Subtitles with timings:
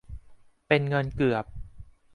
[0.67, 1.45] เป็นเงินเกือบ